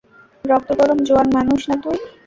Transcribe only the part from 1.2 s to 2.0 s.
মানুষ না তুই?